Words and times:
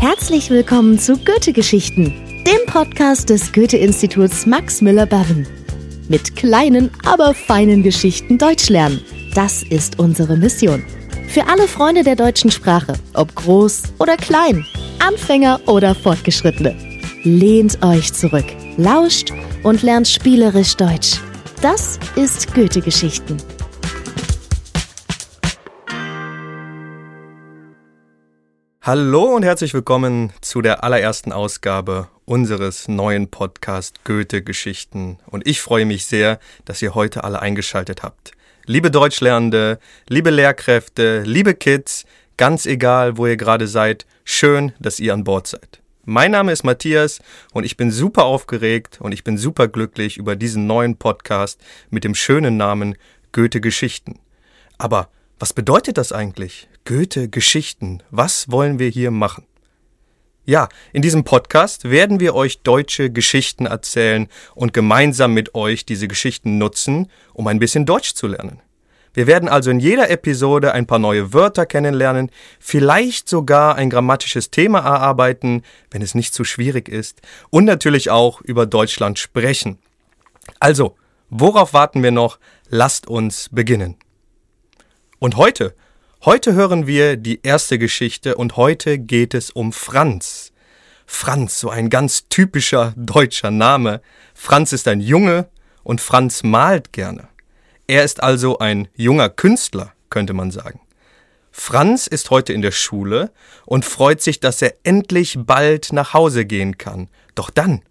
Herzlich 0.00 0.48
willkommen 0.48 0.98
zu 0.98 1.18
Goethe-Geschichten, 1.18 2.06
dem 2.46 2.66
Podcast 2.66 3.28
des 3.28 3.52
Goethe-Instituts 3.52 4.46
Max 4.46 4.80
Müller-Berren. 4.80 5.46
Mit 6.08 6.36
kleinen, 6.36 6.90
aber 7.04 7.34
feinen 7.34 7.82
Geschichten 7.82 8.38
Deutsch 8.38 8.70
lernen. 8.70 9.00
Das 9.34 9.62
ist 9.62 9.98
unsere 9.98 10.38
Mission. 10.38 10.82
Für 11.28 11.46
alle 11.48 11.68
Freunde 11.68 12.02
der 12.02 12.16
deutschen 12.16 12.50
Sprache, 12.50 12.94
ob 13.12 13.34
groß 13.34 13.82
oder 13.98 14.16
klein, 14.16 14.64
Anfänger 15.00 15.60
oder 15.66 15.94
Fortgeschrittene. 15.94 16.74
Lehnt 17.22 17.82
euch 17.84 18.12
zurück, 18.12 18.46
lauscht 18.78 19.32
und 19.64 19.82
lernt 19.82 20.08
spielerisch 20.08 20.76
Deutsch. 20.76 21.20
Das 21.60 21.98
ist 22.16 22.54
Goethe-Geschichten. 22.54 23.36
Hallo 28.86 29.34
und 29.34 29.44
herzlich 29.44 29.72
willkommen 29.72 30.30
zu 30.42 30.60
der 30.60 30.84
allerersten 30.84 31.32
Ausgabe 31.32 32.08
unseres 32.26 32.86
neuen 32.86 33.30
Podcast 33.30 34.04
Goethe 34.04 34.42
Geschichten. 34.42 35.18
Und 35.24 35.46
ich 35.48 35.62
freue 35.62 35.86
mich 35.86 36.04
sehr, 36.04 36.38
dass 36.66 36.82
ihr 36.82 36.94
heute 36.94 37.24
alle 37.24 37.40
eingeschaltet 37.40 38.02
habt. 38.02 38.32
Liebe 38.66 38.90
Deutschlernende, 38.90 39.78
liebe 40.06 40.28
Lehrkräfte, 40.28 41.22
liebe 41.22 41.54
Kids, 41.54 42.04
ganz 42.36 42.66
egal, 42.66 43.16
wo 43.16 43.26
ihr 43.26 43.38
gerade 43.38 43.68
seid, 43.68 44.04
schön, 44.22 44.74
dass 44.78 45.00
ihr 45.00 45.14
an 45.14 45.24
Bord 45.24 45.46
seid. 45.46 45.80
Mein 46.04 46.32
Name 46.32 46.52
ist 46.52 46.62
Matthias 46.62 47.22
und 47.54 47.64
ich 47.64 47.78
bin 47.78 47.90
super 47.90 48.26
aufgeregt 48.26 48.98
und 49.00 49.12
ich 49.12 49.24
bin 49.24 49.38
super 49.38 49.66
glücklich 49.66 50.18
über 50.18 50.36
diesen 50.36 50.66
neuen 50.66 50.98
Podcast 50.98 51.58
mit 51.88 52.04
dem 52.04 52.14
schönen 52.14 52.58
Namen 52.58 52.96
Goethe 53.32 53.62
Geschichten. 53.62 54.20
Aber 54.76 55.08
was 55.38 55.54
bedeutet 55.54 55.96
das 55.96 56.12
eigentlich? 56.12 56.68
Goethe 56.86 57.30
Geschichten. 57.30 58.02
Was 58.10 58.50
wollen 58.50 58.78
wir 58.78 58.90
hier 58.90 59.10
machen? 59.10 59.46
Ja, 60.44 60.68
in 60.92 61.00
diesem 61.00 61.24
Podcast 61.24 61.88
werden 61.88 62.20
wir 62.20 62.34
euch 62.34 62.60
deutsche 62.60 63.08
Geschichten 63.08 63.64
erzählen 63.64 64.28
und 64.54 64.74
gemeinsam 64.74 65.32
mit 65.32 65.54
euch 65.54 65.86
diese 65.86 66.08
Geschichten 66.08 66.58
nutzen, 66.58 67.10
um 67.32 67.46
ein 67.46 67.58
bisschen 67.58 67.86
Deutsch 67.86 68.12
zu 68.12 68.26
lernen. 68.26 68.60
Wir 69.14 69.26
werden 69.26 69.48
also 69.48 69.70
in 69.70 69.80
jeder 69.80 70.10
Episode 70.10 70.72
ein 70.72 70.86
paar 70.86 70.98
neue 70.98 71.32
Wörter 71.32 71.64
kennenlernen, 71.64 72.30
vielleicht 72.60 73.30
sogar 73.30 73.76
ein 73.76 73.88
grammatisches 73.88 74.50
Thema 74.50 74.80
erarbeiten, 74.80 75.62
wenn 75.90 76.02
es 76.02 76.14
nicht 76.14 76.34
zu 76.34 76.44
schwierig 76.44 76.90
ist, 76.90 77.22
und 77.48 77.64
natürlich 77.64 78.10
auch 78.10 78.42
über 78.42 78.66
Deutschland 78.66 79.18
sprechen. 79.18 79.78
Also, 80.60 80.96
worauf 81.30 81.72
warten 81.72 82.02
wir 82.02 82.10
noch? 82.10 82.38
Lasst 82.68 83.06
uns 83.06 83.48
beginnen. 83.50 83.96
Und 85.18 85.36
heute, 85.36 85.74
heute 86.24 86.54
hören 86.54 86.86
wir 86.86 87.16
die 87.16 87.40
erste 87.42 87.78
Geschichte 87.78 88.36
und 88.36 88.56
heute 88.56 88.98
geht 88.98 89.34
es 89.34 89.50
um 89.50 89.72
Franz. 89.72 90.52
Franz, 91.06 91.60
so 91.60 91.68
ein 91.68 91.90
ganz 91.90 92.28
typischer 92.28 92.94
deutscher 92.96 93.50
Name. 93.50 94.00
Franz 94.32 94.72
ist 94.72 94.88
ein 94.88 95.00
Junge 95.00 95.48
und 95.82 96.00
Franz 96.00 96.42
malt 96.42 96.92
gerne. 96.92 97.28
Er 97.86 98.04
ist 98.04 98.22
also 98.22 98.58
ein 98.58 98.88
junger 98.94 99.28
Künstler, 99.28 99.92
könnte 100.08 100.32
man 100.32 100.50
sagen. 100.50 100.80
Franz 101.50 102.06
ist 102.06 102.30
heute 102.30 102.52
in 102.52 102.62
der 102.62 102.72
Schule 102.72 103.30
und 103.66 103.84
freut 103.84 104.22
sich, 104.22 104.40
dass 104.40 104.62
er 104.62 104.74
endlich 104.82 105.36
bald 105.38 105.92
nach 105.92 106.14
Hause 106.14 106.46
gehen 106.46 106.78
kann. 106.78 107.08
Doch 107.34 107.50
dann, 107.50 107.82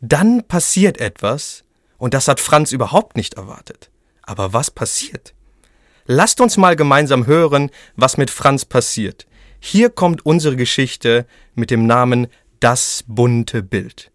dann 0.00 0.44
passiert 0.44 0.98
etwas, 0.98 1.64
und 1.96 2.12
das 2.12 2.28
hat 2.28 2.40
Franz 2.40 2.72
überhaupt 2.72 3.16
nicht 3.16 3.34
erwartet. 3.34 3.90
Aber 4.22 4.52
was 4.52 4.70
passiert? 4.70 5.34
Lasst 6.06 6.40
uns 6.42 6.58
mal 6.58 6.76
gemeinsam 6.76 7.26
hören, 7.26 7.70
was 7.96 8.18
mit 8.18 8.30
Franz 8.30 8.64
passiert. 8.66 9.26
Hier 9.58 9.88
kommt 9.88 10.26
unsere 10.26 10.56
Geschichte 10.56 11.26
mit 11.54 11.70
dem 11.70 11.86
Namen 11.86 12.26
Das 12.60 13.04
bunte 13.06 13.62
Bild. 13.62 14.10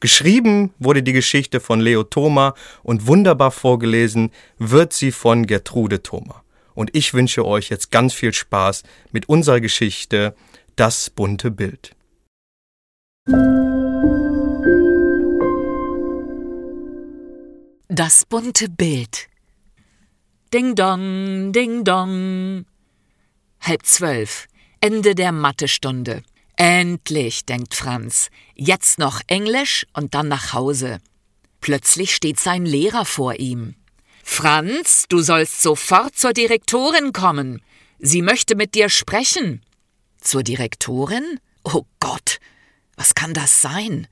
Geschrieben 0.00 0.74
wurde 0.78 1.02
die 1.02 1.12
Geschichte 1.12 1.60
von 1.60 1.80
Leo 1.80 2.02
Thoma 2.02 2.54
und 2.82 3.06
wunderbar 3.06 3.52
vorgelesen 3.52 4.32
wird 4.58 4.92
sie 4.92 5.12
von 5.12 5.46
Gertrude 5.46 6.02
Thoma. 6.02 6.42
Und 6.74 6.94
ich 6.96 7.14
wünsche 7.14 7.44
euch 7.44 7.68
jetzt 7.68 7.92
ganz 7.92 8.14
viel 8.14 8.32
Spaß 8.32 8.82
mit 9.12 9.28
unserer 9.28 9.60
Geschichte 9.60 10.34
Das 10.74 11.10
bunte 11.10 11.52
Bild. 11.52 11.94
Das 17.88 18.26
bunte 18.26 18.68
Bild 18.68 19.28
Ding 20.54 20.74
dong, 20.74 21.52
ding 21.52 21.84
dong. 21.84 22.64
Halb 23.60 23.84
zwölf, 23.84 24.46
Ende 24.80 25.14
der 25.14 25.30
Mathestunde. 25.30 26.22
Endlich, 26.56 27.44
denkt 27.44 27.74
Franz. 27.74 28.30
Jetzt 28.54 28.98
noch 28.98 29.20
Englisch 29.26 29.86
und 29.92 30.14
dann 30.14 30.28
nach 30.28 30.54
Hause. 30.54 31.00
Plötzlich 31.60 32.14
steht 32.14 32.40
sein 32.40 32.64
Lehrer 32.64 33.04
vor 33.04 33.34
ihm. 33.34 33.74
Franz, 34.24 35.04
du 35.08 35.20
sollst 35.20 35.60
sofort 35.60 36.16
zur 36.16 36.32
Direktorin 36.32 37.12
kommen. 37.12 37.60
Sie 37.98 38.22
möchte 38.22 38.56
mit 38.56 38.74
dir 38.74 38.88
sprechen. 38.88 39.62
Zur 40.18 40.42
Direktorin? 40.42 41.40
Oh 41.62 41.84
Gott, 42.00 42.40
was 42.96 43.14
kann 43.14 43.34
das 43.34 43.60
sein? 43.60 44.06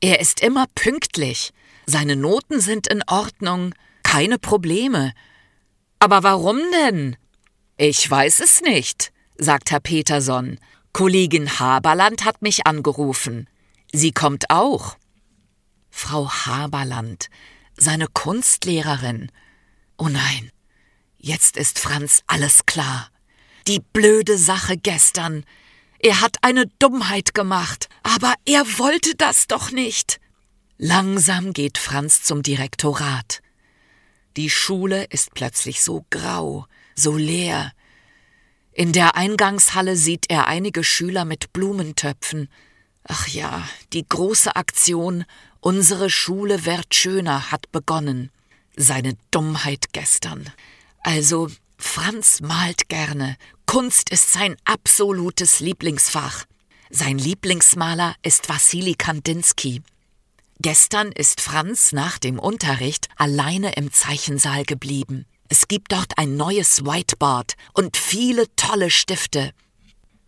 Er 0.00 0.20
ist 0.20 0.40
immer 0.40 0.66
pünktlich. 0.74 1.52
Seine 1.84 2.16
Noten 2.16 2.60
sind 2.60 2.86
in 2.86 3.02
Ordnung. 3.06 3.74
Keine 4.02 4.38
Probleme. 4.38 5.12
Aber 6.00 6.22
warum 6.22 6.58
denn? 6.72 7.16
Ich 7.76 8.10
weiß 8.10 8.40
es 8.40 8.62
nicht, 8.62 9.12
sagt 9.36 9.70
Herr 9.70 9.80
Peterson. 9.80 10.58
Kollegin 10.92 11.60
Haberland 11.60 12.24
hat 12.24 12.42
mich 12.42 12.66
angerufen. 12.66 13.48
Sie 13.92 14.10
kommt 14.10 14.50
auch. 14.50 14.96
Frau 15.90 16.30
Haberland, 16.30 17.28
seine 17.76 18.06
Kunstlehrerin. 18.06 19.30
Oh 19.98 20.08
nein, 20.08 20.50
jetzt 21.18 21.56
ist 21.56 21.78
Franz 21.78 22.22
alles 22.26 22.64
klar. 22.64 23.10
Die 23.68 23.80
blöde 23.92 24.38
Sache 24.38 24.76
gestern. 24.78 25.44
Er 25.98 26.22
hat 26.22 26.36
eine 26.40 26.66
Dummheit 26.78 27.34
gemacht, 27.34 27.88
aber 28.02 28.32
er 28.46 28.62
wollte 28.78 29.14
das 29.16 29.46
doch 29.48 29.70
nicht. 29.70 30.18
Langsam 30.78 31.52
geht 31.52 31.76
Franz 31.76 32.22
zum 32.22 32.42
Direktorat. 32.42 33.42
Die 34.36 34.50
Schule 34.50 35.04
ist 35.04 35.34
plötzlich 35.34 35.82
so 35.82 36.04
grau, 36.10 36.66
so 36.94 37.16
leer. 37.16 37.72
In 38.72 38.92
der 38.92 39.16
Eingangshalle 39.16 39.96
sieht 39.96 40.26
er 40.30 40.46
einige 40.46 40.84
Schüler 40.84 41.24
mit 41.24 41.52
Blumentöpfen. 41.52 42.48
Ach 43.04 43.26
ja, 43.28 43.68
die 43.92 44.06
große 44.08 44.54
Aktion 44.54 45.24
Unsere 45.62 46.08
Schule 46.08 46.64
wird 46.64 46.94
schöner 46.94 47.50
hat 47.50 47.70
begonnen. 47.70 48.30
Seine 48.76 49.18
Dummheit 49.30 49.92
gestern. 49.92 50.50
Also, 51.02 51.48
Franz 51.76 52.40
malt 52.40 52.88
gerne. 52.88 53.36
Kunst 53.66 54.08
ist 54.08 54.32
sein 54.32 54.56
absolutes 54.64 55.60
Lieblingsfach. 55.60 56.46
Sein 56.88 57.18
Lieblingsmaler 57.18 58.14
ist 58.22 58.48
Wassili 58.48 58.94
Kandinsky. 58.94 59.82
Gestern 60.62 61.10
ist 61.10 61.40
Franz 61.40 61.92
nach 61.92 62.18
dem 62.18 62.38
Unterricht 62.38 63.08
alleine 63.16 63.72
im 63.76 63.90
Zeichensaal 63.90 64.64
geblieben. 64.64 65.24
Es 65.48 65.68
gibt 65.68 65.90
dort 65.90 66.18
ein 66.18 66.36
neues 66.36 66.84
Whiteboard 66.84 67.54
und 67.72 67.96
viele 67.96 68.44
tolle 68.56 68.90
Stifte. 68.90 69.52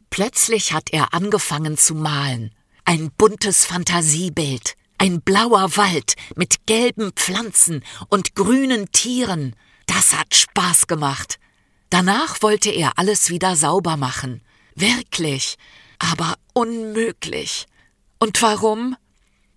Plötzlich 0.09 0.73
hat 0.73 0.89
er 0.91 1.13
angefangen 1.13 1.77
zu 1.77 1.95
malen. 1.95 2.51
Ein 2.87 3.11
buntes 3.11 3.67
Fantasiebild. 3.67 4.75
Ein 4.97 5.21
blauer 5.21 5.77
Wald 5.77 6.15
mit 6.35 6.67
gelben 6.67 7.13
Pflanzen 7.13 7.85
und 8.09 8.35
grünen 8.35 8.91
Tieren. 8.91 9.55
Das 9.85 10.19
hat 10.19 10.35
Spaß 10.35 10.87
gemacht. 10.87 11.39
Danach 11.91 12.41
wollte 12.41 12.71
er 12.71 12.99
alles 12.99 13.29
wieder 13.29 13.55
sauber 13.55 13.99
machen. 13.99 14.41
Wirklich. 14.77 15.57
Aber 15.99 16.37
unmöglich. 16.55 17.67
Und 18.19 18.41
warum? 18.41 18.97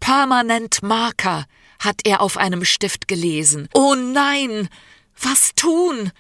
Permanent 0.06 0.84
Marker, 0.84 1.48
hat 1.80 2.02
er 2.04 2.22
auf 2.22 2.38
einem 2.38 2.64
Stift 2.64 3.08
gelesen. 3.08 3.68
Oh 3.74 3.96
nein! 3.96 4.70
Was 5.20 5.56
tun? 5.56 6.12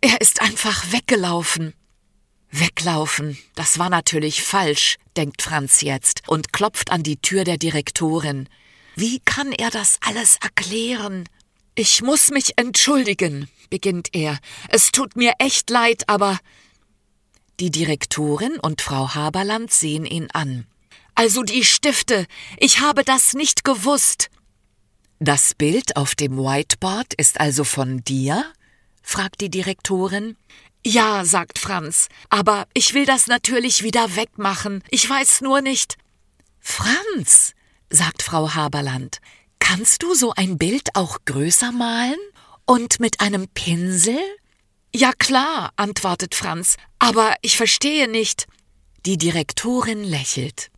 Er 0.00 0.20
ist 0.20 0.42
einfach 0.42 0.90
weggelaufen. 0.90 1.72
Weglaufen, 2.50 3.38
das 3.54 3.78
war 3.78 3.88
natürlich 3.88 4.42
falsch, 4.42 4.96
denkt 5.16 5.42
Franz 5.42 5.80
jetzt 5.80 6.28
und 6.28 6.52
klopft 6.52 6.90
an 6.90 7.04
die 7.04 7.18
Tür 7.18 7.44
der 7.44 7.56
Direktorin. 7.56 8.48
Wie 8.96 9.20
kann 9.20 9.52
er 9.52 9.70
das 9.70 9.98
alles 10.00 10.36
erklären? 10.42 11.28
Ich 11.76 12.02
muss 12.02 12.30
mich 12.30 12.58
entschuldigen, 12.58 13.48
beginnt 13.70 14.08
er. 14.12 14.40
Es 14.70 14.90
tut 14.90 15.14
mir 15.14 15.34
echt 15.38 15.70
leid, 15.70 16.08
aber. 16.08 16.40
Die 17.60 17.70
Direktorin 17.70 18.58
und 18.58 18.80
Frau 18.80 19.14
Haberland 19.14 19.70
sehen 19.70 20.04
ihn 20.04 20.32
an. 20.32 20.66
Also 21.20 21.42
die 21.42 21.66
Stifte. 21.66 22.26
Ich 22.56 22.80
habe 22.80 23.04
das 23.04 23.34
nicht 23.34 23.62
gewusst. 23.62 24.30
Das 25.18 25.54
Bild 25.54 25.94
auf 25.96 26.14
dem 26.14 26.38
Whiteboard 26.38 27.12
ist 27.12 27.40
also 27.40 27.64
von 27.64 28.02
dir? 28.02 28.50
fragt 29.02 29.42
die 29.42 29.50
Direktorin. 29.50 30.38
Ja, 30.82 31.26
sagt 31.26 31.58
Franz, 31.58 32.08
aber 32.30 32.66
ich 32.72 32.94
will 32.94 33.04
das 33.04 33.26
natürlich 33.26 33.82
wieder 33.82 34.16
wegmachen. 34.16 34.82
Ich 34.88 35.10
weiß 35.10 35.42
nur 35.42 35.60
nicht. 35.60 35.98
Franz, 36.58 37.52
sagt 37.90 38.22
Frau 38.22 38.54
Haberland, 38.54 39.18
kannst 39.58 40.02
du 40.02 40.14
so 40.14 40.32
ein 40.32 40.56
Bild 40.56 40.88
auch 40.96 41.18
größer 41.26 41.70
malen? 41.70 42.16
Und 42.64 42.98
mit 42.98 43.20
einem 43.20 43.46
Pinsel? 43.48 44.18
Ja 44.94 45.12
klar, 45.12 45.74
antwortet 45.76 46.34
Franz, 46.34 46.78
aber 46.98 47.34
ich 47.42 47.58
verstehe 47.58 48.08
nicht. 48.08 48.46
Die 49.04 49.18
Direktorin 49.18 50.02
lächelt. 50.02 50.70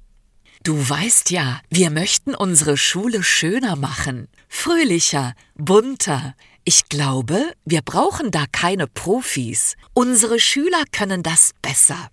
Du 0.63 0.89
weißt 0.89 1.31
ja, 1.31 1.61
wir 1.71 1.91
möchten 1.91 2.37
unsere 2.37 2.77
Schule 2.77 3.25
schöner 3.25 3.75
machen, 3.75 4.29
fröhlicher, 4.49 5.35
bunter. 5.57 6.37
Ich 6.63 6.89
glaube, 6.89 7.53
wir 7.65 7.83
brauchen 7.83 8.31
da 8.31 8.45
keine 8.53 8.87
Profis. 8.87 9.75
Unsere 9.93 10.39
Schüler 10.39 10.85
können 10.93 11.25
das 11.25 11.51
besser. 11.63 12.11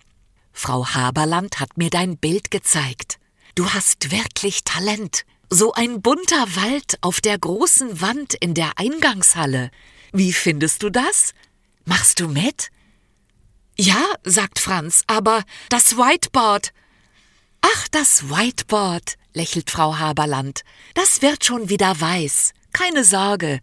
Frau 0.52 0.88
Haberland 0.88 1.60
hat 1.60 1.78
mir 1.78 1.92
dein 1.92 2.18
Bild 2.18 2.50
gezeigt. 2.50 3.20
Du 3.54 3.70
hast 3.70 4.10
wirklich 4.10 4.64
Talent. 4.64 5.26
So 5.52 5.74
ein 5.74 6.02
bunter 6.02 6.56
Wald 6.56 6.98
auf 7.02 7.22
der 7.22 7.38
großen 7.38 8.02
Wand 8.02 8.34
in 8.34 8.56
der 8.56 8.80
Eingangshalle. 8.80 9.70
Wie 10.12 10.34
findest 10.34 10.82
du 10.82 10.90
das? 10.90 11.34
Machst 11.86 12.20
du 12.20 12.28
mit? 12.28 12.72
Ja, 13.78 14.04
sagt 14.24 14.58
Franz, 14.58 15.04
aber 15.06 15.44
das 15.70 15.98
Whiteboard. 15.98 16.74
Ach, 17.62 17.88
das 17.90 18.30
Whiteboard, 18.30 19.16
lächelt 19.34 19.70
Frau 19.70 19.98
Haberland. 19.98 20.62
Das 20.96 21.22
wird 21.22 21.46
schon 21.46 21.70
wieder 21.70 22.00
weiß. 22.00 22.54
Keine 22.74 23.04
Sorge. 23.04 23.60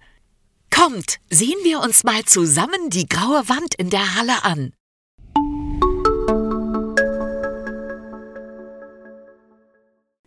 Kommt, 0.74 1.18
sehen 1.30 1.58
wir 1.64 1.80
uns 1.80 2.04
mal 2.04 2.24
zusammen 2.24 2.90
die 2.90 3.08
graue 3.08 3.48
Wand 3.48 3.74
in 3.76 3.90
der 3.90 4.14
Halle 4.14 4.44
an. 4.44 4.72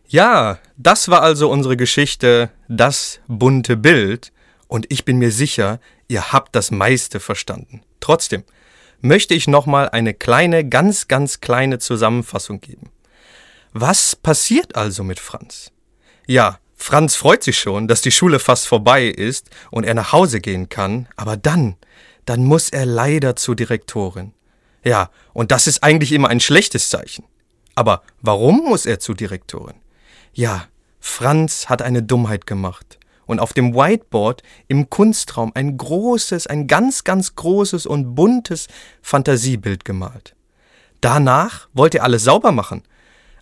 Ja, 0.08 0.58
das 0.76 1.08
war 1.08 1.22
also 1.22 1.48
unsere 1.48 1.76
Geschichte 1.76 2.50
Das 2.66 3.20
bunte 3.28 3.76
Bild 3.76 4.32
und 4.66 4.86
ich 4.88 5.04
bin 5.04 5.18
mir 5.18 5.30
sicher, 5.30 5.78
ihr 6.08 6.32
habt 6.32 6.56
das 6.56 6.72
meiste 6.72 7.20
verstanden. 7.20 7.82
Trotzdem 8.00 8.42
möchte 9.00 9.34
ich 9.34 9.46
nochmal 9.46 9.88
eine 9.88 10.12
kleine, 10.12 10.68
ganz, 10.68 11.06
ganz 11.06 11.40
kleine 11.40 11.78
Zusammenfassung 11.78 12.60
geben. 12.60 12.90
Was 13.72 14.16
passiert 14.16 14.74
also 14.74 15.04
mit 15.04 15.20
Franz? 15.20 15.70
Ja, 16.26 16.58
Franz 16.74 17.14
freut 17.14 17.42
sich 17.44 17.58
schon, 17.58 17.88
dass 17.88 18.00
die 18.00 18.10
Schule 18.10 18.38
fast 18.38 18.66
vorbei 18.66 19.04
ist 19.06 19.50
und 19.70 19.84
er 19.84 19.94
nach 19.94 20.12
Hause 20.12 20.40
gehen 20.40 20.68
kann, 20.68 21.08
aber 21.14 21.36
dann, 21.36 21.76
dann 22.24 22.44
muss 22.44 22.70
er 22.70 22.86
leider 22.86 23.36
zur 23.36 23.54
Direktorin. 23.54 24.32
Ja, 24.82 25.10
und 25.32 25.52
das 25.52 25.66
ist 25.66 25.82
eigentlich 25.82 26.12
immer 26.12 26.28
ein 26.28 26.40
schlechtes 26.40 26.88
Zeichen. 26.88 27.24
Aber 27.74 28.02
warum 28.22 28.64
muss 28.64 28.86
er 28.86 28.98
zur 28.98 29.14
Direktorin? 29.14 29.76
Ja, 30.32 30.66
Franz 31.00 31.68
hat 31.68 31.82
eine 31.82 32.02
Dummheit 32.02 32.46
gemacht 32.46 32.98
und 33.26 33.38
auf 33.40 33.52
dem 33.52 33.74
Whiteboard 33.74 34.42
im 34.66 34.90
Kunstraum 34.90 35.52
ein 35.54 35.76
großes, 35.76 36.46
ein 36.46 36.66
ganz, 36.66 37.04
ganz 37.04 37.36
großes 37.36 37.86
und 37.86 38.14
buntes 38.14 38.66
Fantasiebild 39.02 39.84
gemalt. 39.84 40.34
Danach 41.00 41.68
wollte 41.72 41.98
er 41.98 42.04
alles 42.04 42.24
sauber 42.24 42.52
machen, 42.52 42.82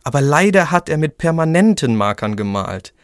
aber 0.09 0.23
leider 0.23 0.71
hat 0.71 0.89
er 0.89 0.97
mit 0.97 1.19
permanenten 1.19 1.95
Markern 1.95 2.35
gemalt. 2.35 2.95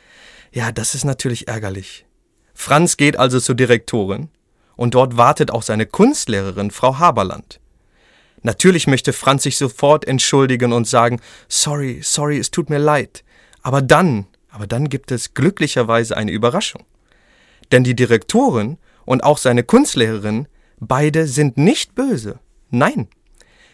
Ja, 0.52 0.72
das 0.72 0.94
ist 0.94 1.04
natürlich 1.04 1.48
ärgerlich. 1.48 2.06
Franz 2.54 2.96
geht 2.96 3.18
also 3.18 3.40
zur 3.40 3.54
Direktorin 3.54 4.30
und 4.74 4.94
dort 4.94 5.18
wartet 5.18 5.50
auch 5.50 5.60
seine 5.60 5.84
Kunstlehrerin 5.84 6.70
Frau 6.70 6.98
Haberland. 6.98 7.60
Natürlich 8.40 8.86
möchte 8.86 9.12
Franz 9.12 9.42
sich 9.42 9.58
sofort 9.58 10.06
entschuldigen 10.06 10.72
und 10.72 10.88
sagen, 10.88 11.20
sorry, 11.46 12.00
sorry, 12.02 12.38
es 12.38 12.50
tut 12.50 12.70
mir 12.70 12.78
leid. 12.78 13.22
Aber 13.60 13.82
dann, 13.82 14.26
aber 14.48 14.66
dann 14.66 14.88
gibt 14.88 15.12
es 15.12 15.34
glücklicherweise 15.34 16.16
eine 16.16 16.32
Überraschung. 16.32 16.84
Denn 17.70 17.84
die 17.84 17.94
Direktorin 17.94 18.78
und 19.04 19.24
auch 19.24 19.36
seine 19.36 19.62
Kunstlehrerin, 19.62 20.48
beide 20.80 21.26
sind 21.26 21.58
nicht 21.58 21.94
böse. 21.94 22.38
Nein, 22.70 23.08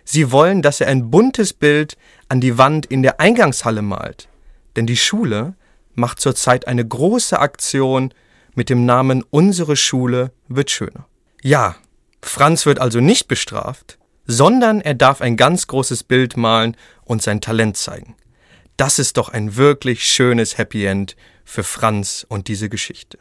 Sie 0.04 0.32
wollen, 0.32 0.60
dass 0.60 0.80
er 0.80 0.88
ein 0.88 1.08
buntes 1.10 1.52
Bild 1.52 1.96
an 2.30 2.40
die 2.40 2.56
Wand 2.56 2.86
in 2.86 3.02
der 3.02 3.20
Eingangshalle 3.20 3.82
malt. 3.82 4.28
Denn 4.76 4.86
die 4.86 4.96
Schule 4.96 5.54
macht 5.94 6.20
zurzeit 6.20 6.68
eine 6.68 6.86
große 6.86 7.38
Aktion 7.38 8.14
mit 8.54 8.70
dem 8.70 8.86
Namen 8.86 9.24
Unsere 9.30 9.74
Schule 9.74 10.32
wird 10.46 10.70
schöner. 10.70 11.06
Ja, 11.42 11.74
Franz 12.22 12.66
wird 12.66 12.78
also 12.78 13.00
nicht 13.00 13.26
bestraft, 13.26 13.98
sondern 14.26 14.80
er 14.80 14.94
darf 14.94 15.20
ein 15.20 15.36
ganz 15.36 15.66
großes 15.66 16.04
Bild 16.04 16.36
malen 16.36 16.76
und 17.04 17.20
sein 17.20 17.40
Talent 17.40 17.76
zeigen. 17.76 18.14
Das 18.76 19.00
ist 19.00 19.16
doch 19.16 19.28
ein 19.28 19.56
wirklich 19.56 20.04
schönes 20.04 20.56
Happy 20.56 20.84
End 20.84 21.16
für 21.44 21.64
Franz 21.64 22.24
und 22.28 22.46
diese 22.46 22.68
Geschichte. 22.68 23.18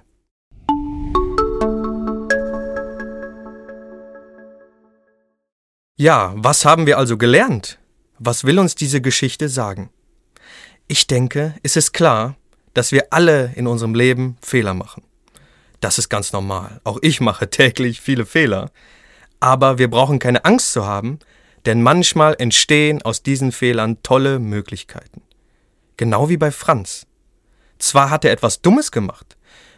Ja, 5.97 6.31
was 6.35 6.63
haben 6.63 6.85
wir 6.85 6.99
also 6.99 7.17
gelernt? 7.17 7.78
Was 8.21 8.43
will 8.43 8.59
uns 8.59 8.75
diese 8.75 8.99
Geschichte 8.99 9.47
sagen? 9.47 9.91
Ich 10.89 11.07
denke, 11.07 11.55
es 11.63 11.77
ist 11.77 11.93
klar, 11.93 12.35
dass 12.73 12.91
wir 12.91 13.07
alle 13.11 13.53
in 13.55 13.65
unserem 13.65 13.95
Leben 13.95 14.35
Fehler 14.41 14.73
machen. 14.73 15.03
Das 15.79 15.97
ist 15.97 16.09
ganz 16.09 16.33
normal. 16.33 16.81
Auch 16.83 16.99
ich 17.01 17.21
mache 17.21 17.49
täglich 17.49 18.01
viele 18.01 18.25
Fehler. 18.25 18.71
Aber 19.39 19.77
wir 19.77 19.89
brauchen 19.89 20.19
keine 20.19 20.43
Angst 20.43 20.73
zu 20.73 20.85
haben, 20.85 21.19
denn 21.65 21.81
manchmal 21.81 22.35
entstehen 22.39 23.01
aus 23.03 23.23
diesen 23.23 23.53
Fehlern 23.53 24.03
tolle 24.03 24.39
Möglichkeiten. 24.39 25.21
Genau 25.95 26.27
wie 26.27 26.37
bei 26.37 26.51
Franz. 26.51 27.07
Zwar 27.77 28.09
hat 28.09 28.25
er 28.25 28.33
etwas 28.33 28.61
Dummes 28.61 28.91
gemacht, 28.91 29.37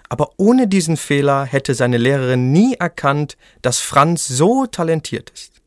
aber 0.10 0.32
ohne 0.38 0.68
diesen 0.68 0.98
Fehler 0.98 1.46
hätte 1.46 1.76
seine 1.76 1.98
Lehrerin 2.00 2.52
nie 2.52 2.74
erkannt, 2.74 3.38
dass 3.62 3.80
Franz 3.80 4.28
so 4.28 4.66
talentiert 4.66 5.30
ist. 5.30 5.61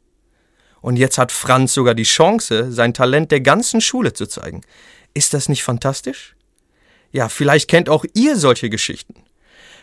Und 0.84 0.96
jetzt 0.96 1.16
hat 1.16 1.32
Franz 1.32 1.72
sogar 1.72 1.94
die 1.94 2.02
Chance, 2.02 2.70
sein 2.70 2.92
Talent 2.92 3.30
der 3.30 3.40
ganzen 3.40 3.80
Schule 3.80 4.12
zu 4.12 4.26
zeigen. 4.26 4.60
Ist 5.14 5.32
das 5.32 5.48
nicht 5.48 5.62
fantastisch? 5.62 6.36
Ja, 7.10 7.30
vielleicht 7.30 7.70
kennt 7.70 7.88
auch 7.88 8.04
ihr 8.12 8.36
solche 8.36 8.68
Geschichten. 8.68 9.14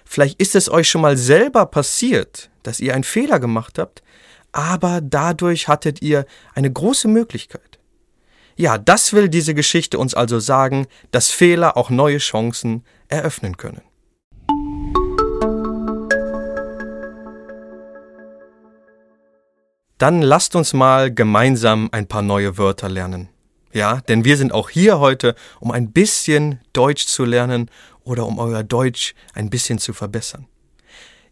Vielleicht 0.06 0.40
ist 0.40 0.54
es 0.54 0.70
euch 0.70 0.88
schon 0.88 1.02
mal 1.02 1.18
selber 1.18 1.66
passiert, 1.66 2.52
dass 2.62 2.80
ihr 2.80 2.94
einen 2.94 3.04
Fehler 3.04 3.40
gemacht 3.40 3.80
habt, 3.80 4.04
aber 4.52 5.02
dadurch 5.02 5.68
hattet 5.68 6.04
ihr 6.04 6.28
eine 6.54 6.72
große 6.72 7.08
Möglichkeit. 7.08 7.80
Ja, 8.56 8.78
das 8.78 9.12
will 9.12 9.28
diese 9.28 9.56
Geschichte 9.56 9.98
uns 9.98 10.14
also 10.14 10.40
sagen, 10.40 10.86
dass 11.10 11.32
Fehler 11.32 11.78
auch 11.78 11.90
neue 11.90 12.20
Chancen 12.20 12.86
eröffnen 13.08 13.58
können. 13.58 13.82
Dann 20.02 20.24
lasst 20.24 20.56
uns 20.56 20.74
mal 20.74 21.14
gemeinsam 21.14 21.88
ein 21.92 22.08
paar 22.08 22.24
neue 22.24 22.58
Wörter 22.58 22.90
lernen. 22.90 23.30
Ja, 23.72 24.02
denn 24.02 24.26
wir 24.26 24.36
sind 24.36 24.52
auch 24.52 24.72
hier 24.72 24.98
heute, 24.98 25.36
um 25.60 25.70
ein 25.70 25.92
bisschen 25.92 26.60
Deutsch 26.74 27.06
zu 27.06 27.24
lernen 27.24 27.70
oder 28.04 28.26
um 28.26 28.40
euer 28.40 28.64
Deutsch 28.64 29.14
ein 29.36 29.52
bisschen 29.52 29.78
zu 29.78 29.94
verbessern. 29.94 30.48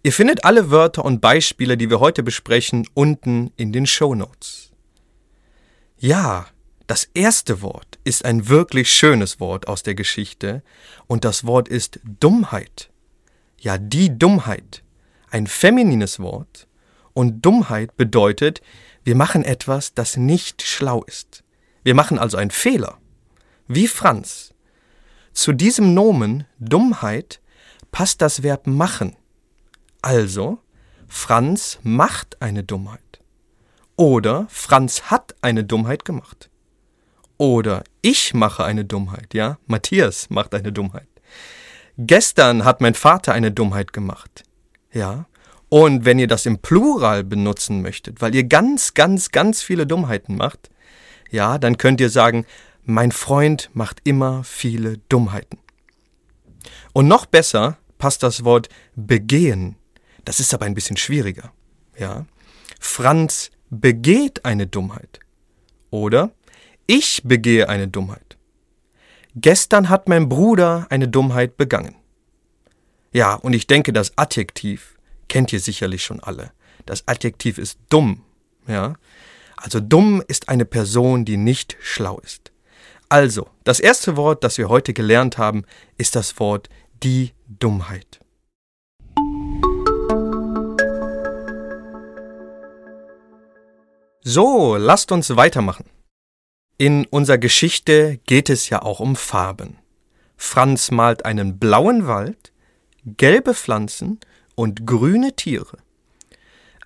Ihr 0.03 0.13
findet 0.13 0.45
alle 0.45 0.69
Wörter 0.69 1.03
und 1.03 1.19
Beispiele, 1.19 1.77
die 1.77 1.89
wir 1.89 1.99
heute 1.99 2.21
besprechen, 2.21 2.87
unten 2.93 3.51
in 3.57 3.73
den 3.73 3.87
Show 3.87 4.13
Notes. 4.13 4.69
Ja, 5.97 6.45
das 6.85 7.09
erste 7.15 7.63
Wort 7.63 7.97
ist 8.03 8.23
ein 8.23 8.49
wirklich 8.49 8.91
schönes 8.91 9.39
Wort 9.39 9.67
aus 9.67 9.81
der 9.81 9.95
Geschichte 9.95 10.61
und 11.07 11.25
das 11.25 11.43
Wort 11.47 11.67
ist 11.67 12.01
Dummheit. 12.03 12.91
Ja, 13.57 13.79
die 13.79 14.15
Dummheit. 14.15 14.83
Ein 15.31 15.47
feminines 15.47 16.19
Wort 16.19 16.67
und 17.19 17.41
Dummheit 17.41 17.97
bedeutet, 17.97 18.61
wir 19.03 19.13
machen 19.13 19.43
etwas, 19.43 19.93
das 19.93 20.15
nicht 20.15 20.61
schlau 20.61 21.03
ist. 21.03 21.43
Wir 21.83 21.93
machen 21.93 22.17
also 22.17 22.37
einen 22.37 22.49
Fehler. 22.49 22.97
Wie 23.67 23.89
Franz. 23.89 24.53
Zu 25.33 25.51
diesem 25.51 25.93
Nomen 25.93 26.45
Dummheit 26.59 27.41
passt 27.91 28.21
das 28.21 28.41
Verb 28.41 28.67
machen. 28.67 29.17
Also, 30.01 30.59
Franz 31.09 31.79
macht 31.83 32.41
eine 32.41 32.63
Dummheit. 32.63 33.19
Oder 33.97 34.47
Franz 34.47 35.11
hat 35.11 35.35
eine 35.41 35.65
Dummheit 35.65 36.05
gemacht. 36.05 36.49
Oder 37.37 37.83
ich 38.01 38.33
mache 38.33 38.63
eine 38.63 38.85
Dummheit, 38.85 39.33
ja? 39.33 39.57
Matthias 39.67 40.29
macht 40.29 40.55
eine 40.55 40.71
Dummheit. 40.71 41.09
Gestern 41.97 42.63
hat 42.63 42.79
mein 42.79 42.95
Vater 42.95 43.33
eine 43.33 43.51
Dummheit 43.51 43.91
gemacht. 43.91 44.45
Ja? 44.93 45.25
Und 45.69 46.03
wenn 46.03 46.17
ihr 46.17 46.27
das 46.27 46.47
im 46.47 46.57
Plural 46.59 47.23
benutzen 47.23 47.81
möchtet, 47.81 48.21
weil 48.21 48.33
ihr 48.33 48.43
ganz, 48.43 48.95
ganz, 48.95 49.29
ganz 49.29 49.61
viele 49.61 49.85
Dummheiten 49.85 50.35
macht, 50.35 50.69
ja, 51.29 51.59
dann 51.59 51.77
könnt 51.77 52.01
ihr 52.01 52.09
sagen, 52.09 52.45
mein 52.83 53.11
Freund 53.11 53.69
macht 53.73 54.01
immer 54.03 54.43
viele 54.43 54.97
Dummheiten. 55.09 55.59
Und 56.91 57.07
noch 57.07 57.27
besser 57.27 57.77
passt 57.99 58.23
das 58.23 58.43
Wort 58.43 58.69
begehen. 58.95 59.75
Das 60.25 60.39
ist 60.39 60.53
aber 60.53 60.65
ein 60.65 60.73
bisschen 60.73 60.97
schwieriger. 60.97 61.51
Ja. 61.97 62.25
Franz 62.79 63.51
begeht 63.69 64.45
eine 64.45 64.65
Dummheit. 64.65 65.19
Oder 65.91 66.31
ich 66.87 67.21
begehe 67.23 67.69
eine 67.69 67.87
Dummheit. 67.87 68.37
Gestern 69.35 69.89
hat 69.89 70.09
mein 70.09 70.27
Bruder 70.27 70.87
eine 70.89 71.07
Dummheit 71.07 71.57
begangen. 71.57 71.95
Ja, 73.11 73.35
und 73.35 73.53
ich 73.53 73.67
denke, 73.67 73.93
das 73.93 74.17
Adjektiv 74.17 74.98
kennt 75.29 75.53
ihr 75.53 75.61
sicherlich 75.61 76.03
schon 76.03 76.19
alle. 76.19 76.51
Das 76.85 77.07
Adjektiv 77.07 77.57
ist 77.57 77.79
dumm. 77.89 78.23
Ja? 78.67 78.95
Also 79.55 79.79
dumm 79.79 80.21
ist 80.27 80.49
eine 80.49 80.65
Person, 80.65 81.23
die 81.23 81.37
nicht 81.37 81.77
schlau 81.79 82.19
ist. 82.19 82.51
Also, 83.07 83.47
das 83.63 83.79
erste 83.79 84.17
Wort, 84.17 84.43
das 84.43 84.57
wir 84.57 84.69
heute 84.69 84.93
gelernt 84.93 85.37
haben, 85.37 85.63
ist 85.97 86.15
das 86.15 86.39
Wort 86.39 86.69
die 87.01 87.33
Dummheit. 87.47 88.19
So, 94.21 94.75
lasst 94.75 95.11
uns 95.11 95.35
weitermachen. 95.35 95.85
In 96.77 97.05
unserer 97.07 97.39
Geschichte 97.39 98.19
geht 98.25 98.49
es 98.49 98.69
ja 98.69 98.83
auch 98.83 98.99
um 98.99 99.15
Farben. 99.15 99.79
Franz 100.37 100.91
malt 100.91 101.25
einen 101.25 101.57
blauen 101.57 102.05
Wald, 102.05 102.53
gelbe 103.05 103.55
Pflanzen 103.55 104.19
und 104.59 104.85
grüne 104.85 105.37
Tiere. 105.37 105.77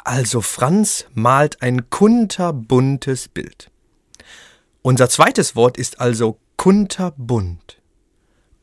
Also 0.04 0.42
Franz 0.42 1.08
malt 1.16 1.64
ein 1.64 1.90
kunterbuntes 1.90 3.30
Bild. 3.30 3.72
Unser 4.84 5.10
zweites 5.10 5.56
Wort 5.56 5.78
ist 5.80 6.00
also 6.00 6.38
kunterbunt. 6.56 7.82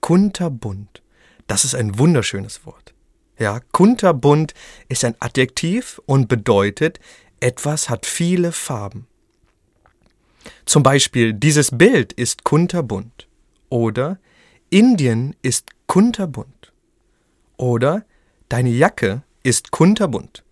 Kunterbunt. 0.00 1.02
Das 1.48 1.64
ist 1.64 1.74
ein 1.74 1.98
wunderschönes 1.98 2.64
Wort. 2.64 2.94
Ja, 3.36 3.58
kunterbunt 3.72 4.54
ist 4.88 5.04
ein 5.04 5.16
Adjektiv 5.18 6.00
und 6.06 6.28
bedeutet, 6.28 7.00
etwas 7.40 7.90
hat 7.90 8.06
viele 8.06 8.52
Farben. 8.52 9.08
Zum 10.66 10.84
Beispiel, 10.84 11.32
dieses 11.32 11.76
Bild 11.76 12.12
ist 12.12 12.44
kunterbunt. 12.44 13.26
Oder 13.70 14.20
Indien 14.68 15.34
ist 15.42 15.70
kunterbunt. 15.88 16.72
Oder 17.56 18.04
deine 18.50 18.70
Jacke 18.70 19.22
ist 19.42 19.70
kunterbunt. 19.70 20.44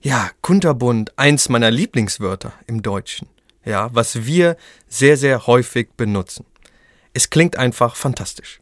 Ja, 0.00 0.30
kunterbunt, 0.42 1.16
eins 1.16 1.48
meiner 1.48 1.70
Lieblingswörter 1.70 2.52
im 2.66 2.82
Deutschen. 2.82 3.28
Ja, 3.64 3.90
was 3.94 4.24
wir 4.26 4.56
sehr, 4.88 5.16
sehr 5.16 5.46
häufig 5.46 5.90
benutzen. 5.96 6.46
Es 7.12 7.30
klingt 7.30 7.56
einfach 7.56 7.94
fantastisch. 7.96 8.60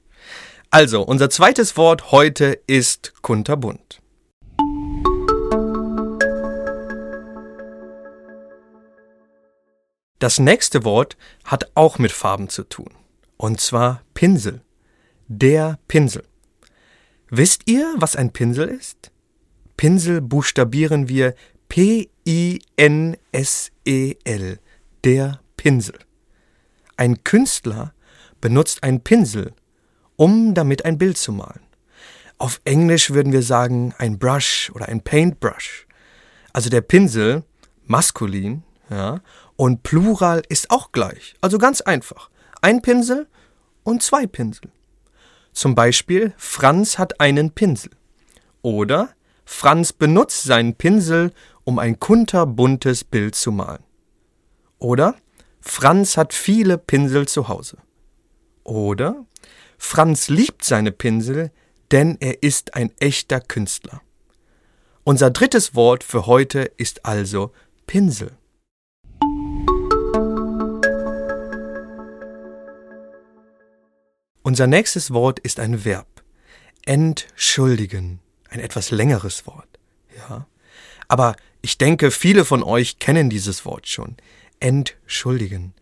Also, 0.71 1.03
unser 1.03 1.31
zweites 1.31 1.77
Wort 1.77 2.11
heute 2.11 2.59
ist 2.67 3.15
kunterbunt. 3.23 4.01
Das 10.19 10.39
nächste 10.39 10.85
Wort 10.85 11.17
hat 11.45 11.71
auch 11.75 11.99
mit 11.99 12.11
Farben 12.11 12.49
zu 12.49 12.65
tun. 12.65 12.91
Und 13.37 13.61
zwar 13.61 14.03
Pinsel. 14.15 14.63
Der 15.29 15.79
Pinsel. 15.87 16.25
Wisst 17.29 17.63
ihr, 17.67 17.95
was 17.97 18.15
ein 18.15 18.33
Pinsel 18.33 18.69
ist? 18.69 19.11
Pinsel 19.77 20.21
buchstabieren 20.21 21.09
wir 21.09 21.35
P-I-N-S-E-L. 21.69 22.19
Der 25.05 25.41
Pinsel. 25.57 25.99
Ein 26.97 27.25
Künstler 27.25 27.93
benutzt 28.41 28.83
einen 28.83 29.03
Pinsel, 29.03 29.55
um 30.17 30.55
damit 30.55 30.85
ein 30.85 30.99
Bild 30.99 31.19
zu 31.19 31.33
malen. 31.33 31.61
Auf 32.39 32.61
Englisch 32.65 33.11
würden 33.11 33.33
wir 33.33 33.43
sagen 33.43 33.93
ein 33.99 34.19
Brush 34.19 34.71
oder 34.75 34.87
ein 34.89 35.03
Paintbrush. 35.03 35.87
Also 36.53 36.71
der 36.71 36.81
Pinsel, 36.81 37.43
maskulin, 37.87 38.63
ja, 38.89 39.21
und 39.57 39.83
Plural 39.83 40.43
ist 40.49 40.71
auch 40.71 40.93
gleich. 40.93 41.35
Also 41.41 41.59
ganz 41.59 41.81
einfach. 41.81 42.31
Ein 42.63 42.83
Pinsel 42.83 43.27
und 43.83 44.03
zwei 44.03 44.27
Pinsel. 44.27 44.71
Zum 45.57 45.75
Beispiel, 45.75 46.35
Franz 46.37 46.99
hat 46.99 47.19
einen 47.19 47.51
Pinsel. 47.51 47.91
Oder 48.61 49.09
Franz 49.47 49.95
benutzt 49.95 50.43
seinen 50.43 50.75
Pinsel, 50.75 51.33
um 51.65 51.79
ein 51.79 51.99
kunterbuntes 51.99 53.05
Bild 53.05 53.35
zu 53.35 53.53
malen. 53.53 53.83
Oder 54.79 55.15
Franz 55.63 56.19
hat 56.19 56.35
viele 56.35 56.77
Pinsel 56.77 57.27
zu 57.27 57.49
Hause. 57.49 57.79
Oder 58.65 59.25
Franz 59.79 60.29
liebt 60.29 60.63
seine 60.63 60.93
Pinsel, 60.93 61.51
denn 61.91 62.19
er 62.21 62.43
ist 62.43 62.75
ein 62.75 62.93
echter 63.01 63.41
Künstler. 63.41 64.03
Unser 65.05 65.31
drittes 65.31 65.75
Wort 65.75 66.05
für 66.05 66.27
heute 66.27 66.71
ist 66.77 67.07
also 67.07 67.51
Pinsel. 67.87 68.33
Unser 74.47 74.69
nächstes 74.69 75.11
Wort 75.11 75.41
ist 75.41 75.59
ein 75.59 75.85
Verb. 75.85 76.23
Entschuldigen. 76.85 78.21
Ein 78.49 78.61
etwas 78.61 78.93
längeres 78.93 79.45
Wort. 79.49 79.81
Ja. 80.17 80.47
Aber 81.09 81.35
ich 81.63 81.79
denke, 81.79 82.13
viele 82.13 82.45
von 82.45 82.63
euch 82.63 83.01
kennen 83.01 83.29
dieses 83.29 83.65
Wort 83.65 83.89
schon. 83.89 84.17
Entschuldigen. 84.61 85.75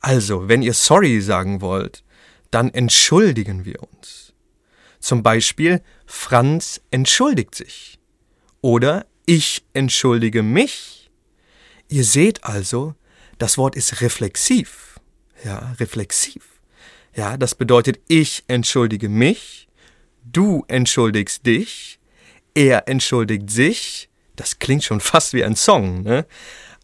Also, 0.00 0.48
wenn 0.48 0.60
ihr 0.60 0.74
sorry 0.74 1.22
sagen 1.22 1.62
wollt, 1.62 2.04
dann 2.50 2.68
entschuldigen 2.68 3.64
wir 3.64 3.82
uns. 3.82 4.34
Zum 4.98 5.22
Beispiel, 5.22 5.80
Franz 6.04 6.82
entschuldigt 6.90 7.54
sich. 7.54 7.98
Oder 8.60 9.06
ich 9.24 9.64
entschuldige 9.72 10.42
mich. 10.42 11.10
Ihr 11.88 12.04
seht 12.04 12.44
also, 12.44 12.94
das 13.38 13.56
Wort 13.56 13.76
ist 13.76 14.02
reflexiv. 14.02 15.00
Ja, 15.42 15.74
reflexiv. 15.80 16.49
Ja, 17.20 17.36
das 17.36 17.54
bedeutet, 17.54 18.00
ich 18.08 18.44
entschuldige 18.48 19.10
mich, 19.10 19.68
du 20.24 20.64
entschuldigst 20.68 21.44
dich, 21.44 22.00
er 22.54 22.88
entschuldigt 22.88 23.50
sich. 23.50 24.08
Das 24.36 24.58
klingt 24.58 24.84
schon 24.84 25.00
fast 25.00 25.34
wie 25.34 25.44
ein 25.44 25.54
Song, 25.54 26.02
ne? 26.02 26.24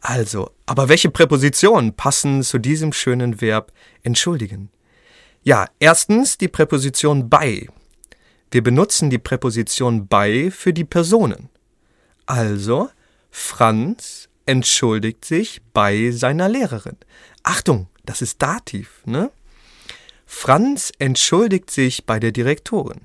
Also, 0.02 0.50
aber 0.66 0.90
welche 0.90 1.09
Präpositionen 1.09 1.95
passen 1.95 2.43
zu 2.43 2.59
diesem 2.59 2.93
schönen 2.93 3.40
Verb 3.40 3.73
entschuldigen? 4.02 4.69
Ja, 5.43 5.69
erstens 5.78 6.37
die 6.37 6.49
Präposition 6.49 7.31
bei. 7.31 7.66
Wir 8.50 8.62
benutzen 8.62 9.09
die 9.09 9.16
Präposition 9.16 10.07
bei 10.07 10.50
für 10.50 10.75
die 10.75 10.85
Personen. 10.85 11.49
Also, 12.26 12.90
Franz 13.31 14.28
entschuldigt 14.45 15.25
sich 15.25 15.62
bei 15.73 16.11
seiner 16.11 16.50
Lehrerin. 16.50 16.99
Achtung, 17.43 17.88
das 18.05 18.21
ist 18.21 18.43
Dativ, 18.43 19.00
ne? 19.07 19.31
Franz 20.26 20.92
entschuldigt 20.99 21.71
sich 21.71 22.04
bei 22.04 22.18
der 22.18 22.33
Direktorin. 22.33 23.00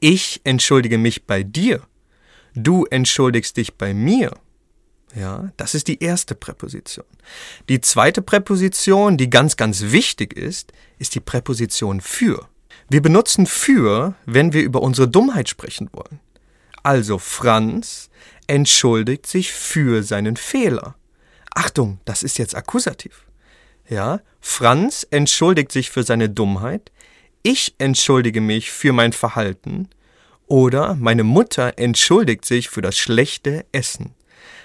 Ich 0.00 0.40
entschuldige 0.44 0.98
mich 0.98 1.26
bei 1.26 1.42
dir. 1.42 1.82
Du 2.54 2.84
entschuldigst 2.84 3.56
dich 3.56 3.74
bei 3.74 3.94
mir. 3.94 4.32
Ja, 5.14 5.52
das 5.56 5.74
ist 5.74 5.88
die 5.88 6.02
erste 6.02 6.34
Präposition. 6.34 7.06
Die 7.68 7.80
zweite 7.80 8.20
Präposition, 8.20 9.16
die 9.16 9.30
ganz, 9.30 9.56
ganz 9.56 9.80
wichtig 9.92 10.34
ist, 10.34 10.72
ist 10.98 11.14
die 11.14 11.20
Präposition 11.20 12.00
für. 12.00 12.48
Wir 12.90 13.00
benutzen 13.00 13.46
für, 13.46 14.14
wenn 14.26 14.52
wir 14.52 14.62
über 14.62 14.82
unsere 14.82 15.08
Dummheit 15.08 15.48
sprechen 15.48 15.88
wollen. 15.92 16.20
Also 16.82 17.18
Franz 17.18 18.10
entschuldigt 18.46 19.26
sich 19.26 19.52
für 19.52 20.02
seinen 20.02 20.36
Fehler. 20.36 20.96
Achtung, 21.54 22.00
das 22.04 22.22
ist 22.22 22.38
jetzt 22.38 22.54
Akkusativ. 22.54 23.24
Ja, 23.88 24.20
Franz 24.40 25.06
entschuldigt 25.10 25.72
sich 25.72 25.90
für 25.90 26.02
seine 26.02 26.28
Dummheit, 26.28 26.92
ich 27.42 27.74
entschuldige 27.78 28.40
mich 28.40 28.70
für 28.70 28.92
mein 28.92 29.12
Verhalten 29.12 29.88
oder 30.46 30.94
meine 30.94 31.24
Mutter 31.24 31.74
entschuldigt 31.78 32.44
sich 32.44 32.68
für 32.68 32.82
das 32.82 32.98
schlechte 32.98 33.64
Essen. 33.72 34.14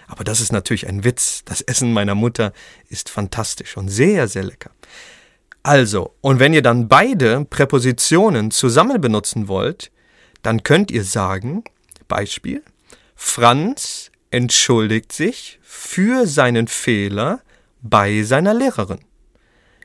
Aber 0.07 0.23
das 0.23 0.41
ist 0.41 0.51
natürlich 0.51 0.87
ein 0.87 1.03
Witz. 1.03 1.43
Das 1.45 1.61
Essen 1.61 1.93
meiner 1.93 2.15
Mutter 2.15 2.51
ist 2.89 3.09
fantastisch 3.09 3.77
und 3.77 3.89
sehr, 3.89 4.27
sehr 4.27 4.43
lecker. 4.43 4.71
Also, 5.63 6.13
und 6.19 6.39
wenn 6.39 6.53
ihr 6.53 6.61
dann 6.61 6.89
beide 6.89 7.45
Präpositionen 7.45 8.51
zusammen 8.51 8.99
benutzen 8.99 9.47
wollt, 9.47 9.91
dann 10.41 10.63
könnt 10.63 10.91
ihr 10.91 11.05
sagen, 11.05 11.63
Beispiel, 12.09 12.61
Franz 13.15 14.11
entschuldigt 14.29 15.13
sich 15.13 15.59
für 15.61 16.27
seinen 16.27 16.67
Fehler 16.67 17.41
bei 17.81 18.23
seiner 18.23 18.53
Lehrerin. 18.53 18.99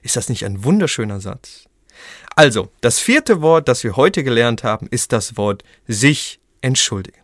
Ist 0.02 0.16
das 0.16 0.28
nicht 0.28 0.44
ein 0.44 0.64
wunderschöner 0.64 1.20
Satz? 1.20 1.64
Also, 2.36 2.70
das 2.80 2.98
vierte 2.98 3.40
Wort, 3.40 3.68
das 3.68 3.82
wir 3.82 3.96
heute 3.96 4.22
gelernt 4.22 4.62
haben, 4.62 4.86
ist 4.88 5.12
das 5.12 5.36
Wort 5.36 5.64
sich 5.86 6.40
entschuldigen. 6.60 7.20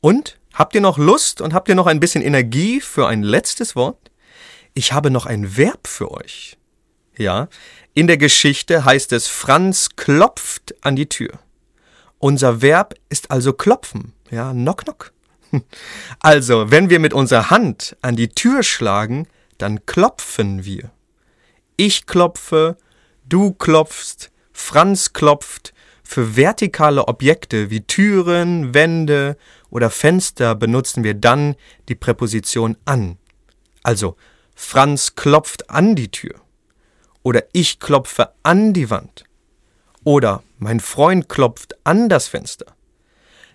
Und 0.00 0.38
habt 0.52 0.74
ihr 0.74 0.80
noch 0.80 0.98
Lust 0.98 1.40
und 1.40 1.54
habt 1.54 1.68
ihr 1.68 1.74
noch 1.74 1.86
ein 1.86 2.00
bisschen 2.00 2.22
Energie 2.22 2.80
für 2.80 3.08
ein 3.08 3.22
letztes 3.22 3.74
Wort? 3.74 4.10
Ich 4.74 4.92
habe 4.92 5.10
noch 5.10 5.24
ein 5.26 5.56
Verb 5.56 5.86
für 5.86 6.12
euch. 6.12 6.58
Ja, 7.16 7.48
in 7.94 8.06
der 8.06 8.18
Geschichte 8.18 8.84
heißt 8.84 9.12
es, 9.12 9.26
Franz 9.26 9.96
klopft 9.96 10.74
an 10.82 10.96
die 10.96 11.08
Tür. 11.08 11.38
Unser 12.18 12.60
Verb 12.60 12.94
ist 13.08 13.30
also 13.30 13.54
klopfen. 13.54 14.12
Ja, 14.30 14.52
knock 14.52 14.84
knock. 14.84 15.12
Also, 16.20 16.70
wenn 16.70 16.90
wir 16.90 16.98
mit 16.98 17.12
unserer 17.12 17.50
Hand 17.50 17.96
an 18.02 18.16
die 18.16 18.28
Tür 18.28 18.62
schlagen, 18.62 19.28
dann 19.58 19.86
klopfen 19.86 20.64
wir. 20.64 20.90
Ich 21.76 22.06
klopfe, 22.06 22.76
du 23.24 23.52
klopfst, 23.52 24.30
Franz 24.52 25.12
klopft. 25.12 25.72
Für 26.02 26.36
vertikale 26.36 27.08
Objekte 27.08 27.68
wie 27.70 27.80
Türen, 27.80 28.74
Wände 28.74 29.36
oder 29.70 29.90
Fenster 29.90 30.54
benutzen 30.54 31.02
wir 31.02 31.14
dann 31.14 31.56
die 31.88 31.96
Präposition 31.96 32.76
an. 32.84 33.18
Also, 33.82 34.16
Franz 34.54 35.16
klopft 35.16 35.68
an 35.68 35.96
die 35.96 36.10
Tür. 36.10 36.34
Oder 37.22 37.42
ich 37.52 37.80
klopfe 37.80 38.30
an 38.44 38.72
die 38.72 38.88
Wand. 38.88 39.24
Oder 40.04 40.44
mein 40.58 40.78
Freund 40.78 41.28
klopft 41.28 41.76
an 41.82 42.08
das 42.08 42.28
Fenster. 42.28 42.75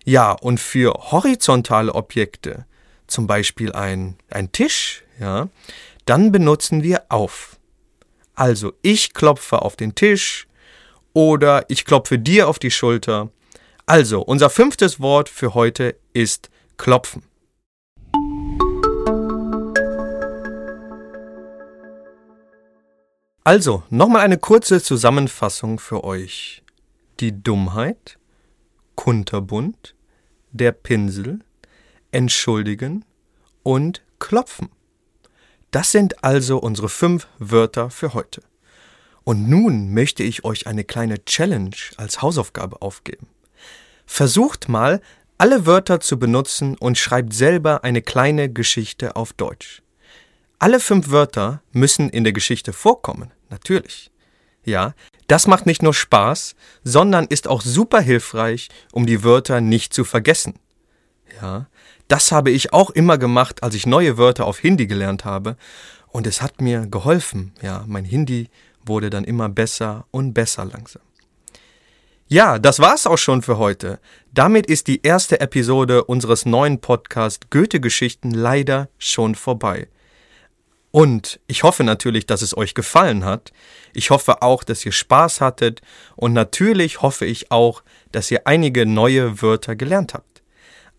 Ja, 0.03 0.31
und 0.31 0.59
für 0.59 0.93
horizontale 0.93 1.93
Objekte, 1.93 2.65
zum 3.07 3.27
Beispiel 3.27 3.71
ein, 3.73 4.15
ein 4.29 4.51
Tisch, 4.51 5.03
ja, 5.19 5.49
dann 6.05 6.31
benutzen 6.31 6.81
wir 6.81 7.03
auf. 7.09 7.57
Also 8.33 8.73
ich 8.81 9.13
klopfe 9.13 9.61
auf 9.61 9.75
den 9.75 9.93
Tisch 9.93 10.47
oder 11.13 11.65
ich 11.67 11.85
klopfe 11.85 12.17
dir 12.17 12.47
auf 12.47 12.57
die 12.57 12.71
Schulter. 12.71 13.29
Also, 13.85 14.21
unser 14.21 14.49
fünftes 14.49 14.99
Wort 14.99 15.27
für 15.27 15.53
heute 15.53 15.95
ist 16.13 16.49
klopfen. 16.77 17.23
Also, 23.43 23.83
nochmal 23.89 24.21
eine 24.21 24.37
kurze 24.37 24.81
Zusammenfassung 24.81 25.79
für 25.79 26.03
euch. 26.03 26.63
Die 27.19 27.43
Dummheit, 27.43 28.17
kunterbunt, 28.95 29.95
der 30.51 30.71
Pinsel, 30.71 31.39
entschuldigen 32.11 33.05
und 33.63 34.01
klopfen. 34.19 34.69
Das 35.71 35.91
sind 35.91 36.23
also 36.23 36.57
unsere 36.57 36.89
fünf 36.89 37.27
Wörter 37.39 37.89
für 37.89 38.13
heute. 38.13 38.41
Und 39.23 39.47
nun 39.47 39.93
möchte 39.93 40.23
ich 40.23 40.43
euch 40.43 40.67
eine 40.67 40.83
kleine 40.83 41.23
Challenge 41.23 41.75
als 41.97 42.21
Hausaufgabe 42.21 42.81
aufgeben. 42.81 43.27
Versucht 44.05 44.67
mal, 44.67 45.01
alle 45.37 45.65
Wörter 45.65 45.99
zu 45.99 46.19
benutzen 46.19 46.77
und 46.77 46.97
schreibt 46.97 47.33
selber 47.33 47.83
eine 47.83 48.01
kleine 48.01 48.51
Geschichte 48.51 49.15
auf 49.15 49.33
Deutsch. 49.33 49.81
Alle 50.59 50.79
fünf 50.79 51.09
Wörter 51.09 51.63
müssen 51.71 52.09
in 52.09 52.23
der 52.23 52.33
Geschichte 52.33 52.73
vorkommen, 52.73 53.31
natürlich. 53.49 54.11
Ja, 54.63 54.93
das 55.31 55.47
macht 55.47 55.65
nicht 55.65 55.81
nur 55.81 55.93
Spaß, 55.93 56.55
sondern 56.83 57.25
ist 57.25 57.47
auch 57.47 57.61
super 57.61 58.01
hilfreich, 58.01 58.67
um 58.91 59.05
die 59.05 59.23
Wörter 59.23 59.61
nicht 59.61 59.93
zu 59.93 60.03
vergessen. 60.03 60.55
Ja, 61.41 61.67
das 62.09 62.33
habe 62.33 62.51
ich 62.51 62.73
auch 62.73 62.89
immer 62.89 63.17
gemacht, 63.17 63.63
als 63.63 63.73
ich 63.73 63.85
neue 63.85 64.17
Wörter 64.17 64.45
auf 64.45 64.59
Hindi 64.59 64.87
gelernt 64.87 65.23
habe. 65.23 65.55
Und 66.09 66.27
es 66.27 66.41
hat 66.41 66.59
mir 66.59 66.85
geholfen. 66.85 67.53
Ja, 67.61 67.85
mein 67.87 68.03
Hindi 68.03 68.49
wurde 68.85 69.09
dann 69.09 69.23
immer 69.23 69.47
besser 69.47 70.05
und 70.11 70.33
besser 70.33 70.65
langsam. 70.65 71.01
Ja, 72.27 72.59
das 72.59 72.79
war's 72.79 73.07
auch 73.07 73.17
schon 73.17 73.41
für 73.41 73.57
heute. 73.57 74.01
Damit 74.33 74.65
ist 74.65 74.87
die 74.87 75.01
erste 75.01 75.39
Episode 75.39 76.03
unseres 76.03 76.45
neuen 76.45 76.81
Podcasts 76.81 77.47
Goethe-Geschichten 77.49 78.31
leider 78.31 78.89
schon 78.97 79.35
vorbei. 79.35 79.87
Und 80.91 81.39
ich 81.47 81.63
hoffe 81.63 81.83
natürlich, 81.83 82.27
dass 82.27 82.41
es 82.41 82.55
euch 82.55 82.73
gefallen 82.73 83.23
hat. 83.23 83.51
Ich 83.93 84.09
hoffe 84.09 84.41
auch, 84.41 84.63
dass 84.63 84.85
ihr 84.85 84.91
Spaß 84.91 85.39
hattet. 85.39 85.81
Und 86.15 86.33
natürlich 86.33 87.01
hoffe 87.01 87.25
ich 87.25 87.49
auch, 87.49 87.81
dass 88.11 88.29
ihr 88.29 88.45
einige 88.45 88.85
neue 88.85 89.41
Wörter 89.41 89.75
gelernt 89.75 90.13
habt. 90.13 90.43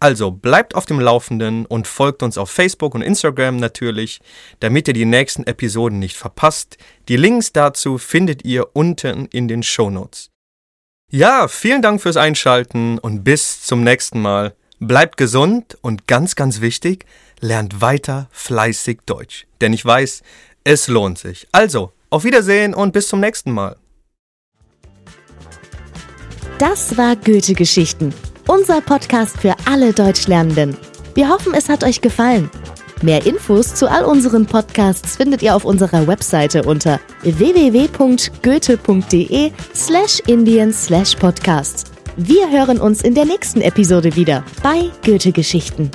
Also 0.01 0.33
bleibt 0.33 0.75
auf 0.75 0.85
dem 0.85 0.99
Laufenden 0.99 1.65
und 1.65 1.87
folgt 1.87 2.25
uns 2.25 2.37
auf 2.37 2.51
Facebook 2.51 2.95
und 2.97 3.03
Instagram 3.03 3.59
natürlich, 3.59 4.21
damit 4.59 4.89
ihr 4.89 4.95
die 4.95 5.05
nächsten 5.05 5.47
Episoden 5.47 6.01
nicht 6.01 6.17
verpasst. 6.17 6.77
Die 7.09 7.17
Links 7.17 7.53
dazu 7.53 7.99
findet 7.99 8.45
ihr 8.45 8.75
unten 8.75 9.27
in 9.27 9.47
den 9.47 9.63
Show 9.63 9.91
Notes. 9.91 10.31
Ja, 11.09 11.47
vielen 11.47 11.83
Dank 11.83 12.03
fürs 12.03 12.17
Einschalten 12.17 12.99
und 12.99 13.23
bis 13.23 13.63
zum 13.63 13.85
nächsten 13.85 14.21
Mal. 14.21 14.57
Bleibt 14.81 15.19
gesund 15.19 15.79
und 15.83 16.09
ganz, 16.09 16.35
ganz 16.35 16.61
wichtig, 16.61 17.05
lernt 17.43 17.83
weiter 17.83 18.29
fleißig 18.31 19.01
Deutsch. 19.05 19.47
Denn 19.61 19.75
ich 19.75 19.85
weiß, 19.85 20.23
es 20.65 20.89
lohnt 20.89 21.19
sich. 21.19 21.47
Also, 21.53 21.93
auf 22.09 22.25
Wiedersehen 22.25 22.73
und 22.73 22.93
bis 22.93 23.09
zum 23.09 23.21
nächsten 23.21 23.53
Mal. 23.53 23.77
Das 26.59 26.97
war 26.97 27.17
Goethe 27.17 27.55
Geschichten, 27.55 28.15
unser 28.47 28.81
Podcast 28.81 29.37
für 29.39 29.55
alle 29.65 29.93
Deutschlernenden. 29.93 30.77
Wir 31.15 31.29
hoffen, 31.29 31.53
es 31.55 31.69
hat 31.69 31.85
euch 31.85 32.01
gefallen. 32.01 32.49
Mehr 33.03 33.27
Infos 33.27 33.75
zu 33.75 33.91
all 33.91 34.05
unseren 34.05 34.47
Podcasts 34.47 35.17
findet 35.17 35.43
ihr 35.43 35.57
auf 35.57 35.65
unserer 35.65 36.07
Webseite 36.07 36.63
unter 36.63 37.01
www.goethe.de 37.23 37.91
slash 39.75 40.21
Indien 40.27 40.73
slash. 40.73 41.17
Wir 42.17 42.49
hören 42.49 42.81
uns 42.81 43.03
in 43.03 43.17
der 43.17 43.25
nächsten 43.25 43.61
Episode 43.61 44.15
wieder 44.15 44.45
bei 44.63 44.89
Goethe 45.05 45.33
Geschichten. 45.33 45.91